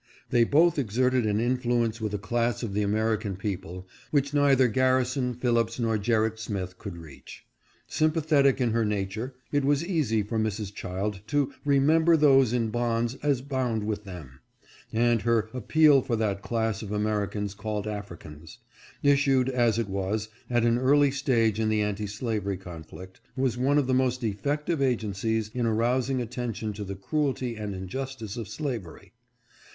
They 0.31 0.45
both 0.45 0.79
exerted 0.79 1.27
an 1.27 1.39
influence 1.39 2.01
with 2.01 2.11
a 2.15 2.17
class 2.17 2.63
of 2.63 2.73
the 2.73 2.81
American 2.81 3.35
people 3.35 3.87
which 4.09 4.33
neither 4.33 4.67
Garrison, 4.67 5.35
Phillips 5.35 5.79
nor 5.79 5.99
Gerrit 5.99 6.39
Smith 6.39 6.79
could 6.79 6.97
reach. 6.97 7.45
Sympathetic 7.85 8.59
in 8.59 8.71
her 8.71 8.83
nature, 8.83 9.35
it 9.51 9.63
wes 9.63 9.83
easy 9.83 10.23
for 10.23 10.39
Mrs. 10.39 10.73
Child 10.73 11.19
to" 11.27 11.53
remember 11.73 12.17
those 12.17 12.51
in 12.51 12.71
bonds 12.71 13.13
as 13.21 13.41
bound 13.43 13.83
with 13.83 14.03
them;" 14.03 14.39
and 14.91 15.21
her" 15.21 15.49
appeal 15.53 16.01
for 16.01 16.15
that 16.15 16.41
class 16.41 16.81
of 16.81 16.91
Americans 16.91 17.53
called 17.53 17.85
Africans," 17.85 18.57
issued, 19.03 19.49
as 19.49 19.77
it 19.77 19.87
was, 19.87 20.29
at 20.49 20.65
an 20.65 20.79
early 20.79 21.11
stage 21.11 21.59
in 21.59 21.69
the 21.69 21.83
anti 21.83 22.07
slavery 22.07 22.57
conflict, 22.57 23.21
was 23.37 23.55
one 23.55 23.77
of 23.77 23.85
the 23.85 23.93
most 23.93 24.23
effec 24.23 24.65
tive 24.65 24.81
agencies 24.81 25.51
in 25.53 25.67
arousing 25.67 26.19
attention 26.23 26.73
to 26.73 26.83
the 26.83 26.95
cruelty 26.95 27.55
and 27.55 27.75
injus 27.75 28.17
tice 28.17 28.35
of 28.35 28.47
slavery. 28.47 29.13